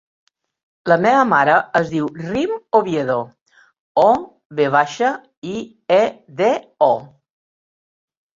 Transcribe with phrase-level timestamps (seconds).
[0.91, 3.17] La meva mare es diu Rym Oviedo:
[4.05, 4.07] o,
[4.61, 5.13] ve baixa,
[5.51, 5.55] i,
[5.99, 6.01] e,
[6.43, 6.51] de,
[6.89, 6.91] o.